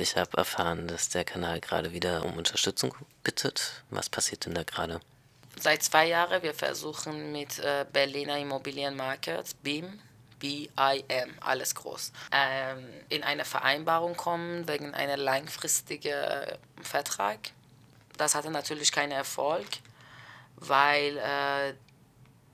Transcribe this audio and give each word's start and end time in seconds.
ich 0.00 0.16
habe 0.16 0.36
erfahren, 0.36 0.88
dass 0.88 1.08
der 1.08 1.24
Kanal 1.24 1.60
gerade 1.60 1.92
wieder 1.92 2.24
um 2.24 2.36
Unterstützung 2.36 2.94
bittet. 3.22 3.82
Was 3.90 4.08
passiert 4.08 4.46
denn 4.46 4.54
da 4.54 4.62
gerade? 4.62 5.00
Seit 5.58 5.82
zwei 5.82 6.06
Jahren 6.06 6.42
wir 6.42 6.54
versuchen 6.54 7.32
mit 7.32 7.58
äh, 7.58 7.84
Berliner 7.92 8.38
Immobilienmarkt, 8.38 9.30
BIM, 9.62 10.00
BIM, 10.38 10.68
alles 11.40 11.74
groß, 11.74 12.12
ähm, 12.32 12.88
in 13.08 13.22
eine 13.22 13.44
Vereinbarung 13.44 14.16
kommen 14.16 14.66
wegen 14.66 14.94
einer 14.94 15.16
langfristigen 15.16 16.14
Vertrag. 16.82 17.38
Das 18.16 18.34
hatte 18.34 18.50
natürlich 18.50 18.92
keinen 18.92 19.12
Erfolg, 19.12 19.66
weil 20.56 21.18
äh, 21.18 21.74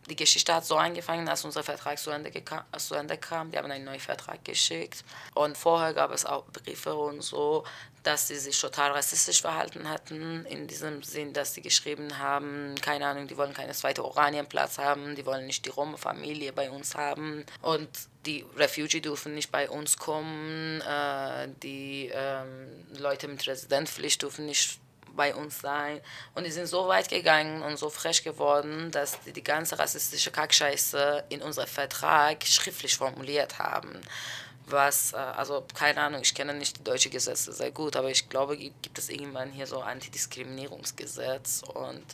die 0.09 0.16
Geschichte 0.16 0.54
hat 0.54 0.64
so 0.64 0.77
angefangen, 0.77 1.29
als 1.29 1.45
unser 1.45 1.62
Vertrag 1.62 1.98
zu 1.98 2.11
Ende, 2.11 2.30
zu 2.77 2.95
Ende 2.95 3.18
kam. 3.18 3.50
Die 3.50 3.59
haben 3.59 3.70
einen 3.70 3.84
neuen 3.84 4.00
Vertrag 4.00 4.45
geschickt. 4.45 5.05
Und 5.34 5.56
vorher 5.56 5.95
gab 5.95 6.12
es 6.12 6.25
auch 6.25 6.45
Briefe 6.46 6.95
und 6.95 7.23
so, 7.23 7.64
dass 8.02 8.29
sie 8.29 8.37
sich 8.37 8.61
total 8.61 8.92
rassistisch 8.92 9.41
verhalten 9.41 9.88
hatten. 9.88 10.45
In 10.47 10.69
diesem 10.69 11.02
Sinn, 11.02 11.33
dass 11.33 11.55
sie 11.55 11.62
geschrieben 11.62 12.19
haben, 12.19 12.77
keine 12.80 13.06
Ahnung, 13.06 13.27
die 13.27 13.37
wollen 13.37 13.52
keine 13.52 13.73
zweite 13.73 14.05
Oranienplatz 14.05 14.78
haben, 14.78 15.16
die 15.16 15.27
wollen 15.27 15.47
nicht 15.47 15.64
die 15.64 15.70
Roma-Familie 15.70 16.52
bei 16.52 16.70
uns 16.70 16.95
haben. 16.95 17.45
Und 17.62 17.88
die 18.25 18.45
Refugee 18.56 19.00
dürfen 19.00 19.34
nicht 19.34 19.50
bei 19.50 19.69
uns 19.69 19.97
kommen, 19.97 20.80
äh, 20.83 21.48
die 21.62 22.11
ähm, 22.12 22.86
Leute 22.97 23.27
mit 23.27 23.47
Residenzpflicht 23.47 24.23
dürfen 24.23 24.47
nicht 24.47 24.78
bei 25.16 25.34
uns 25.34 25.61
sein. 25.61 26.01
Und 26.34 26.45
die 26.45 26.52
sind 26.52 26.66
so 26.66 26.87
weit 26.88 27.09
gegangen 27.09 27.62
und 27.62 27.79
so 27.79 27.91
frech 27.91 28.23
geworden, 28.23 28.91
dass 28.91 29.20
die 29.20 29.33
die 29.33 29.42
ganze 29.42 29.79
rassistische 29.79 30.30
Kackscheiße 30.30 31.25
in 31.30 31.42
unserem 31.42 31.69
Vertrag 31.69 32.45
schriftlich 32.45 32.97
formuliert 32.97 33.59
haben. 33.59 34.01
Was, 34.66 35.12
äh, 35.12 35.16
also 35.16 35.65
keine 35.75 36.01
Ahnung, 36.01 36.23
ich 36.23 36.34
kenne 36.34 36.52
nicht 36.55 36.79
die 36.79 36.84
deutsche 36.84 37.11
Gesetze 37.11 37.52
sehr 37.52 37.70
gut, 37.70 37.97
aber 37.97 38.11
ich 38.11 38.29
glaube, 38.29 38.56
gibt 38.56 38.98
es 38.98 39.09
irgendwann 39.09 39.52
hier 39.52 39.66
so 39.66 39.80
Antidiskriminierungsgesetz 39.80 41.62
und 41.75 42.05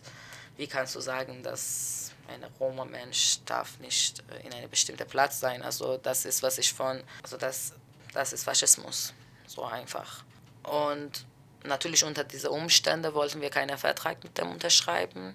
wie 0.57 0.67
kannst 0.67 0.95
du 0.95 1.01
sagen, 1.01 1.43
dass 1.43 2.13
ein 2.29 2.45
Roma-Mensch 2.61 3.39
darf 3.47 3.79
nicht 3.81 4.23
äh, 4.31 4.47
in 4.47 4.53
einem 4.53 4.71
bestimmten 4.71 5.09
Platz 5.09 5.41
sein? 5.41 5.63
Also 5.63 5.97
das 5.97 6.25
ist, 6.25 6.43
was 6.43 6.59
ich 6.59 6.73
von, 6.73 7.03
also 7.23 7.37
das, 7.37 7.73
das 8.13 8.33
ist 8.35 8.45
Faschismus, 8.45 9.15
so 9.47 9.65
einfach. 9.65 10.25
Und 10.63 11.25
natürlich 11.65 12.05
unter 12.05 12.25
diesen 12.25 12.51
Umständen 12.51 13.15
wollten 13.15 13.41
wir 13.41 13.51
keinen 13.51 13.79
Vertrag 13.79 14.23
mit 14.23 14.37
dem 14.39 14.51
unterschreiben. 14.51 15.35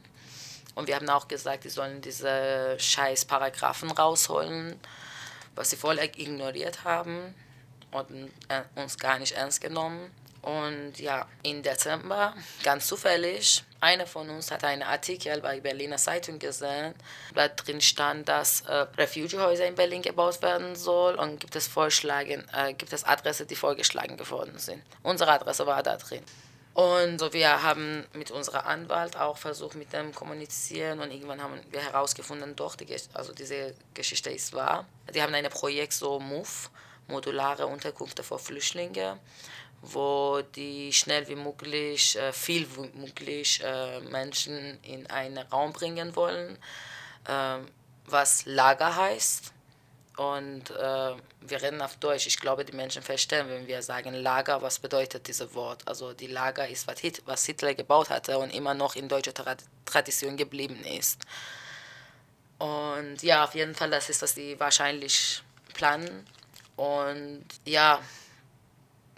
Und 0.75 0.87
wir 0.87 0.95
haben 0.95 1.09
auch 1.09 1.27
gesagt, 1.27 1.63
die 1.63 1.69
sollen 1.69 2.01
diese 2.01 2.77
scheiß 2.79 3.25
Paragraphen 3.25 3.89
rausholen, 3.89 4.79
was 5.55 5.71
sie 5.71 5.75
voll 5.75 5.97
ignoriert 5.99 6.83
haben 6.83 7.33
und 7.91 8.31
äh, 8.49 8.61
uns 8.75 8.99
gar 8.99 9.17
nicht 9.17 9.33
ernst 9.33 9.61
genommen. 9.61 10.11
Und 10.47 10.97
ja, 10.97 11.27
im 11.43 11.61
Dezember, 11.61 12.33
ganz 12.63 12.87
zufällig, 12.87 13.65
einer 13.81 14.07
von 14.07 14.29
uns 14.29 14.49
hat 14.49 14.63
einen 14.63 14.81
Artikel 14.81 15.41
bei 15.41 15.59
Berliner 15.59 15.97
Zeitung 15.97 16.39
gesehen, 16.39 16.95
da 17.35 17.49
drin 17.49 17.81
stand, 17.81 18.29
dass 18.29 18.61
äh, 18.61 18.85
Refugiehäuser 18.97 19.67
in 19.67 19.75
Berlin 19.75 20.01
gebaut 20.01 20.41
werden 20.41 20.77
soll 20.77 21.15
und 21.15 21.41
gibt 21.41 21.53
es 21.57 21.67
Vorschläge, 21.67 22.45
äh, 22.53 22.73
gibt 22.75 22.93
es 22.93 23.03
Adresse, 23.03 23.45
die 23.45 23.57
vorgeschlagen 23.57 24.17
worden 24.29 24.57
sind. 24.57 24.81
Unsere 25.03 25.31
Adresse 25.31 25.67
war 25.67 25.83
da 25.83 25.97
drin. 25.97 26.23
Und 26.73 27.19
so, 27.19 27.33
wir 27.33 27.61
haben 27.61 28.05
mit 28.13 28.31
unserem 28.31 28.65
Anwalt 28.65 29.17
auch 29.17 29.37
versucht, 29.37 29.75
mit 29.75 29.91
dem 29.91 30.15
kommunizieren 30.15 31.01
und 31.01 31.11
irgendwann 31.11 31.43
haben 31.43 31.59
wir 31.71 31.81
herausgefunden, 31.81 32.55
doch, 32.55 32.75
die, 32.75 32.87
also 33.13 33.33
diese 33.33 33.75
Geschichte 33.93 34.29
ist 34.29 34.53
wahr. 34.53 34.85
Die 35.13 35.21
haben 35.21 35.33
ein 35.33 35.49
Projekt, 35.49 35.91
so 35.91 36.21
MOVE, 36.21 36.69
modulare 37.09 37.67
Unterkünfte 37.67 38.23
für 38.23 38.39
Flüchtlinge 38.39 39.19
wo 39.81 40.41
die 40.55 40.91
schnell 40.91 41.27
wie 41.27 41.35
möglich, 41.35 42.17
äh, 42.17 42.33
viel 42.33 42.67
wie 42.75 42.97
möglich 42.97 43.61
äh, 43.63 43.99
Menschen 44.01 44.79
in 44.83 45.07
einen 45.07 45.37
Raum 45.47 45.73
bringen 45.73 46.15
wollen, 46.15 46.57
ähm, 47.27 47.67
was 48.05 48.45
Lager 48.45 48.95
heißt. 48.95 49.53
Und 50.17 50.71
äh, 50.71 51.15
wir 51.41 51.61
reden 51.61 51.79
auf 51.81 51.95
Deutsch. 51.97 52.25
Ich 52.25 52.39
glaube, 52.39 52.65
die 52.65 52.75
Menschen 52.75 53.03
verstehen, 53.03 53.47
wenn 53.49 53.67
wir 53.67 53.83
sagen 53.83 54.15
Lager, 54.15 54.61
was 54.63 54.79
bedeutet 54.79 55.27
dieses 55.27 55.53
Wort. 55.53 55.87
Also 55.87 56.13
die 56.13 56.25
Lager 56.25 56.67
ist, 56.67 56.87
was 56.87 57.45
Hitler 57.45 57.75
gebaut 57.75 58.09
hatte 58.09 58.39
und 58.39 58.49
immer 58.49 58.73
noch 58.73 58.95
in 58.95 59.07
deutscher 59.07 59.33
Tradition 59.85 60.35
geblieben 60.35 60.83
ist. 60.83 61.21
Und 62.57 63.21
ja, 63.21 63.43
auf 63.43 63.53
jeden 63.53 63.75
Fall, 63.75 63.91
das 63.91 64.09
ist, 64.09 64.23
was 64.23 64.33
die 64.33 64.59
wahrscheinlich 64.59 65.43
planen. 65.75 66.25
Und 66.75 67.45
ja, 67.65 68.01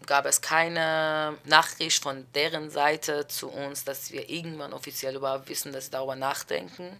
gab 0.06 0.26
es 0.26 0.42
keine 0.42 1.38
Nachricht 1.46 2.04
von 2.04 2.26
deren 2.34 2.70
Seite 2.70 3.28
zu 3.28 3.50
uns, 3.50 3.84
dass 3.84 4.12
wir 4.12 4.30
irgendwann 4.30 4.74
offiziell 4.74 5.16
überhaupt 5.16 5.50
wissen, 5.50 5.72
dass 5.72 5.86
sie 5.86 5.92
darüber 5.92 6.16
nachdenken. 6.16 7.00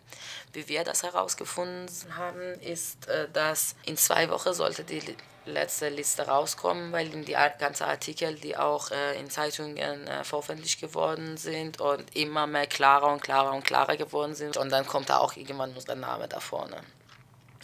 Wie 0.54 0.68
wir 0.68 0.84
das 0.84 1.04
herausgefunden 1.04 1.90
haben, 2.16 2.60
ist, 2.62 3.08
äh, 3.08 3.28
dass 3.32 3.76
in 3.86 3.98
zwei 3.98 4.30
Wochen 4.30 4.54
sollte 4.54 4.84
die 4.84 5.02
letzte 5.46 5.90
Liste 5.90 6.28
rauskommen, 6.28 6.92
weil 6.92 7.10
die 7.10 7.36
ganzen 7.58 7.84
Artikel, 7.84 8.36
die 8.36 8.56
auch 8.56 8.92
äh, 8.92 9.20
in 9.20 9.30
Zeitungen 9.30 10.08
äh, 10.08 10.24
veröffentlicht 10.24 10.80
geworden 10.80 11.38
sind 11.38 11.81
und 11.81 12.16
immer 12.16 12.48
mehr 12.48 12.68
klarer 12.68 13.12
und 13.12 13.22
klarer 13.22 13.54
und 13.54 13.64
klarer 13.64 13.98
geworden 13.98 14.36
sind. 14.36 14.58
Und 14.58 14.72
dann 14.72 14.86
kommt 14.86 15.10
da 15.10 15.18
auch 15.18 15.36
irgendwann 15.36 15.74
unser 15.74 15.96
Name 15.96 16.28
da 16.28 16.40
vorne 16.40 16.81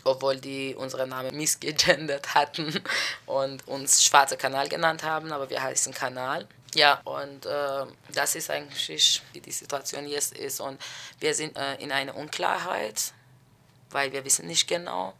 obwohl 0.05 0.37
die 0.37 0.75
unseren 0.75 1.09
Namen 1.09 1.35
missgegendert 1.35 2.33
hatten 2.33 2.81
und 3.25 3.67
uns 3.67 4.03
Schwarzer 4.03 4.37
Kanal 4.37 4.69
genannt 4.69 5.03
haben, 5.03 5.31
aber 5.31 5.49
wir 5.49 5.61
heißen 5.61 5.93
Kanal. 5.93 6.47
Ja, 6.75 7.01
und 7.05 7.45
äh, 7.45 7.85
das 8.13 8.35
ist 8.35 8.49
eigentlich, 8.49 9.21
wie 9.33 9.39
die 9.39 9.51
Situation 9.51 10.05
jetzt 10.07 10.37
ist. 10.37 10.59
Und 10.59 10.79
wir 11.19 11.33
sind 11.33 11.55
äh, 11.57 11.75
in 11.75 11.91
einer 11.91 12.15
Unklarheit, 12.15 13.13
weil 13.91 14.11
wir 14.11 14.25
wissen 14.25 14.45
nicht 14.47 14.67
genau. 14.67 15.13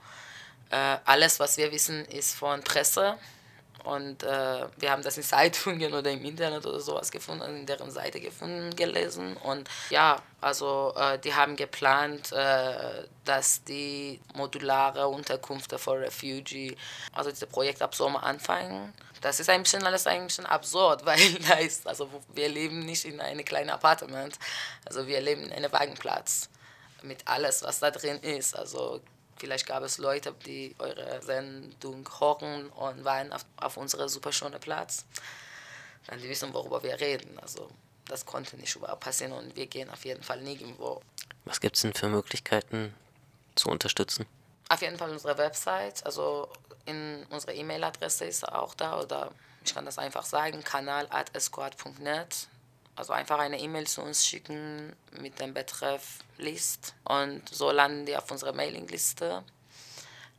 Äh, 0.69 0.97
alles, 1.05 1.39
was 1.39 1.57
wir 1.57 1.71
wissen, 1.71 2.05
ist 2.05 2.35
von 2.35 2.61
Presse 2.61 3.17
und 3.85 4.23
äh, 4.23 4.65
wir 4.77 4.91
haben 4.91 5.03
das 5.03 5.17
in 5.17 5.23
Zeitungen 5.23 5.93
oder 5.93 6.09
im 6.09 6.25
Internet 6.25 6.65
oder 6.65 6.79
sowas 6.79 7.11
gefunden, 7.11 7.43
in 7.55 7.65
deren 7.65 7.91
Seite 7.91 8.19
gefunden, 8.19 8.75
gelesen. 8.75 9.37
Und 9.37 9.69
ja, 9.91 10.21
also 10.41 10.93
äh, 10.97 11.19
die 11.19 11.33
haben 11.33 11.55
geplant, 11.55 12.31
äh, 12.31 13.05
dass 13.23 13.63
die 13.63 14.19
modulare 14.33 15.07
Unterkünfte 15.07 15.77
für 15.77 15.99
Refugee, 15.99 16.75
also 17.13 17.29
dieses 17.29 17.47
Projekt 17.47 17.83
ab 17.83 17.93
Sommer 17.93 18.23
anfangen. 18.23 18.91
Das 19.21 19.39
ist 19.39 19.49
ein 19.49 19.61
bisschen 19.61 19.85
alles 19.85 20.07
ein 20.07 20.25
bisschen 20.25 20.47
absurd, 20.47 21.05
weil 21.05 21.33
da 21.47 21.55
ist, 21.55 21.87
also 21.87 22.09
wir 22.33 22.49
leben 22.49 22.79
nicht 22.79 23.05
in 23.05 23.21
einem 23.21 23.45
kleinen 23.45 23.69
Apartment, 23.69 24.39
also 24.85 25.05
wir 25.05 25.21
leben 25.21 25.43
in 25.43 25.53
einem 25.53 25.71
Wagenplatz 25.71 26.49
mit 27.03 27.27
alles, 27.27 27.61
was 27.61 27.79
da 27.79 27.91
drin 27.91 28.17
ist. 28.21 28.57
Also 28.57 28.99
Vielleicht 29.37 29.65
gab 29.65 29.83
es 29.83 29.97
Leute, 29.97 30.33
die 30.45 30.75
eure 30.79 31.21
Sendung 31.21 32.07
hören 32.19 32.69
und 32.69 33.03
waren 33.03 33.33
auf, 33.33 33.45
auf 33.57 33.77
unserem 33.77 34.07
super 34.07 34.31
schönen 34.31 34.59
Platz. 34.59 35.05
Dann 36.07 36.19
die 36.19 36.29
wissen, 36.29 36.53
worüber 36.53 36.81
wir 36.83 36.99
reden. 36.99 37.37
Also 37.39 37.69
das 38.07 38.25
konnte 38.25 38.55
nicht 38.57 38.75
überhaupt 38.75 39.01
passieren 39.01 39.33
und 39.33 39.55
wir 39.55 39.67
gehen 39.67 39.89
auf 39.89 40.05
jeden 40.05 40.23
Fall 40.23 40.41
nirgendwo. 40.41 41.01
Was 41.45 41.59
gibt 41.59 41.75
es 41.75 41.81
denn 41.81 41.93
für 41.93 42.07
Möglichkeiten 42.07 42.93
zu 43.55 43.69
unterstützen? 43.69 44.25
Auf 44.69 44.81
jeden 44.81 44.97
Fall 44.97 45.11
unsere 45.11 45.37
Website, 45.37 46.05
also 46.05 46.49
in 46.85 47.25
unsere 47.29 47.53
E-Mail-Adresse 47.53 48.25
ist 48.25 48.47
auch 48.47 48.73
da 48.73 48.99
oder 48.99 49.31
ich 49.63 49.73
kann 49.73 49.85
das 49.85 49.97
einfach 49.97 50.25
sagen, 50.25 50.63
kanal.esquad.net. 50.63 52.47
Also 52.95 53.11
einfach 53.11 53.39
eine 53.39 53.59
E-Mail 53.59 53.87
zu 53.87 54.01
uns 54.01 54.25
schicken 54.25 54.95
mit 55.19 55.39
dem 55.39 55.53
Betreff 55.53 56.19
List 56.37 56.93
und 57.03 57.47
so 57.49 57.71
landen 57.71 58.05
die 58.05 58.15
auf 58.15 58.29
unserer 58.31 58.53
Mailingliste. 58.53 59.43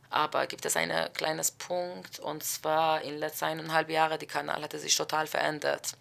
Aber 0.09 0.47
gibt 0.47 0.65
es 0.65 0.75
einen 0.75 1.11
kleines 1.13 1.51
Punkt 1.51 2.19
und 2.19 2.43
zwar 2.43 3.01
in 3.01 3.11
den 3.11 3.19
letzten 3.19 3.45
eineinhalb 3.45 3.89
Jahren, 3.89 4.17
der 4.17 4.27
Kanal 4.27 4.61
hatte 4.61 4.79
sich 4.79 4.95
total 4.95 5.27
verändert. 5.27 5.97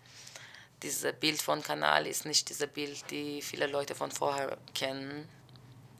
Dieses 0.82 1.12
Bild 1.14 1.42
von 1.42 1.62
Kanal 1.62 2.06
ist 2.06 2.24
nicht 2.24 2.48
dieses 2.48 2.68
Bild, 2.68 3.10
die 3.10 3.42
viele 3.42 3.66
Leute 3.66 3.94
von 3.94 4.10
vorher 4.10 4.56
kennen, 4.74 5.28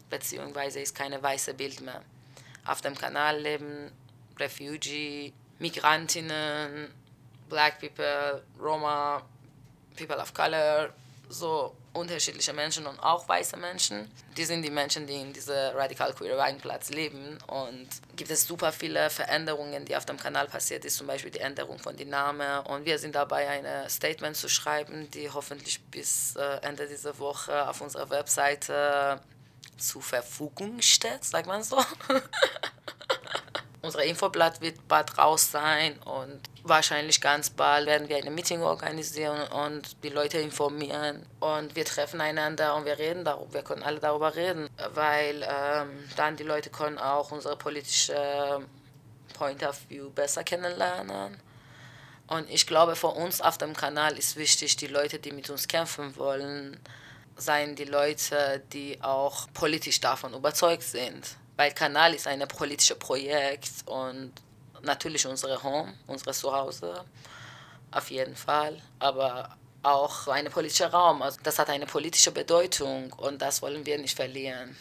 beziehungsweise 0.08 0.80
ist 0.80 0.94
keine 0.94 1.22
weiße 1.22 1.54
Bild 1.54 1.80
mehr. 1.80 2.02
Auf 2.64 2.80
dem 2.80 2.94
Kanal 2.94 3.40
leben 3.40 3.90
Refugee, 4.38 5.32
Migrantinnen, 5.58 6.92
Black 7.48 7.80
People, 7.80 8.42
Roma, 8.60 9.22
People 9.96 10.16
of 10.16 10.32
Color, 10.34 10.90
so 11.28 11.74
unterschiedliche 11.92 12.52
Menschen 12.52 12.86
und 12.86 13.00
auch 13.00 13.28
weiße 13.28 13.56
Menschen. 13.56 14.10
Die 14.36 14.44
sind 14.44 14.62
die 14.62 14.70
Menschen, 14.70 15.06
die 15.06 15.14
in 15.14 15.32
diesem 15.32 15.54
Radical 15.74 16.12
Queer 16.12 16.36
Wagenplatz 16.36 16.90
leben. 16.90 17.38
Und 17.46 17.88
gibt 18.14 18.30
es 18.30 18.46
super 18.46 18.70
viele 18.70 19.10
Veränderungen, 19.10 19.84
die 19.84 19.96
auf 19.96 20.04
dem 20.04 20.18
Kanal 20.18 20.46
passiert 20.46 20.84
ist, 20.84 20.96
zum 20.96 21.06
Beispiel 21.06 21.30
die 21.30 21.40
Änderung 21.40 21.78
von 21.78 21.96
den 21.96 22.10
Namen. 22.10 22.66
Und 22.66 22.84
wir 22.84 22.98
sind 22.98 23.14
dabei, 23.14 23.48
ein 23.48 23.88
Statement 23.88 24.36
zu 24.36 24.48
schreiben, 24.48 25.10
die 25.10 25.30
hoffentlich 25.30 25.82
bis 25.84 26.36
äh, 26.36 26.58
Ende 26.62 26.86
dieser 26.86 27.18
Woche 27.18 27.68
auf 27.68 27.80
unserer 27.80 28.10
Webseite 28.10 29.20
zur 29.78 30.02
Verfügung 30.02 30.80
steht, 30.80 31.24
sagt 31.24 31.46
man 31.46 31.62
so. 31.62 31.78
Unser 33.86 34.02
Infoblatt 34.02 34.60
wird 34.60 34.88
bald 34.88 35.16
raus 35.16 35.52
sein 35.52 35.96
und 36.00 36.40
wahrscheinlich 36.64 37.20
ganz 37.20 37.50
bald 37.50 37.86
werden 37.86 38.08
wir 38.08 38.16
eine 38.16 38.32
Meeting 38.32 38.60
organisieren 38.62 39.46
und 39.46 40.02
die 40.02 40.08
Leute 40.08 40.38
informieren 40.38 41.24
und 41.38 41.76
wir 41.76 41.84
treffen 41.84 42.20
einander 42.20 42.74
und 42.74 42.84
wir 42.84 42.98
reden 42.98 43.24
darüber, 43.24 43.54
wir 43.54 43.62
können 43.62 43.84
alle 43.84 44.00
darüber 44.00 44.34
reden, 44.34 44.68
weil 44.94 45.46
ähm, 45.48 45.90
dann 46.16 46.34
die 46.34 46.42
Leute 46.42 46.70
können 46.70 46.98
auch 46.98 47.30
unsere 47.30 47.54
politische 47.56 48.66
Point 49.34 49.62
of 49.62 49.78
View 49.88 50.10
besser 50.10 50.42
kennenlernen. 50.42 51.40
Und 52.26 52.50
ich 52.50 52.66
glaube, 52.66 52.96
für 52.96 53.06
uns 53.06 53.40
auf 53.40 53.56
dem 53.56 53.72
Kanal 53.72 54.18
ist 54.18 54.34
wichtig, 54.34 54.76
die 54.76 54.88
Leute, 54.88 55.20
die 55.20 55.30
mit 55.30 55.48
uns 55.48 55.68
kämpfen 55.68 56.16
wollen, 56.16 56.80
seien 57.36 57.76
die 57.76 57.84
Leute, 57.84 58.64
die 58.72 59.00
auch 59.00 59.46
politisch 59.54 60.00
davon 60.00 60.34
überzeugt 60.34 60.82
sind. 60.82 61.36
Weil 61.56 61.72
Kanal 61.72 62.14
ist 62.14 62.26
ein 62.26 62.46
politisches 62.46 62.98
Projekt 62.98 63.70
und 63.86 64.32
natürlich 64.82 65.26
unsere 65.26 65.62
Home, 65.62 65.94
unsere 66.06 66.32
Zuhause, 66.32 67.02
auf 67.90 68.10
jeden 68.10 68.36
Fall, 68.36 68.82
aber 68.98 69.56
auch 69.82 70.28
ein 70.28 70.50
politischer 70.50 70.90
Raum. 70.90 71.22
Also 71.22 71.38
das 71.42 71.58
hat 71.58 71.70
eine 71.70 71.86
politische 71.86 72.30
Bedeutung 72.30 73.12
und 73.14 73.40
das 73.40 73.62
wollen 73.62 73.86
wir 73.86 73.96
nicht 73.98 74.16
verlieren. 74.16 74.76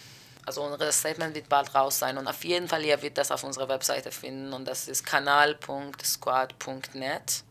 Also 0.45 0.63
unser 0.63 0.91
Statement 0.91 1.33
wird 1.33 1.47
bald 1.49 1.73
raus 1.73 1.99
sein 1.99 2.17
und 2.17 2.27
auf 2.27 2.43
jeden 2.43 2.67
Fall 2.67 2.83
ihr 2.83 3.01
wird 3.01 3.17
das 3.17 3.31
auf 3.31 3.43
unserer 3.43 3.67
Webseite 3.67 4.11
finden 4.11 4.53
und 4.53 4.65
das 4.65 4.87
ist 4.87 5.03
kanal.squad.net 5.05 7.43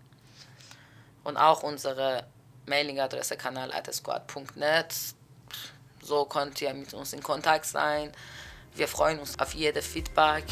und 1.24 1.36
auch 1.36 1.64
unsere 1.64 2.24
Mailingadresse 2.66 3.36
kanal.squad.net. 3.36 4.94
So 6.02 6.24
könnt 6.26 6.60
ihr 6.60 6.74
mit 6.74 6.94
uns 6.94 7.12
in 7.12 7.22
Kontakt 7.22 7.66
sein. 7.66 8.12
Wir 8.76 8.88
freuen 8.88 9.20
uns 9.20 9.38
auf 9.38 9.54
jede 9.54 9.82
Feedback. 9.82 10.42